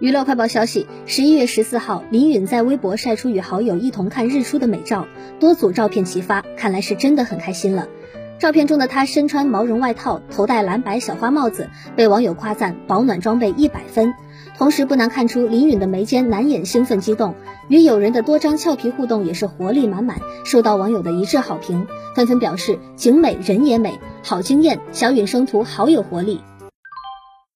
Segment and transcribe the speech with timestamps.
[0.00, 5.06] 娱乐快报消息：十一月十四号，林允在微博晒出与好友一同看日出的美照，
[5.38, 7.86] 多组照片齐发，看来是真的很开心了。
[8.40, 14.12] 照片中的她身穿毛绒外套，头戴蓝白小花帽子，被网友夸赞保暖装备一百分。
[14.58, 17.36] 同时，不难看出林允的眉间难掩兴奋激动，
[17.68, 21.86] 与友人的多张俏皮互动也是活力满满，受到网友的一致好评，
[22.16, 26.40] 纷纷表示景美人也美，好惊艳，小允生图好有活力。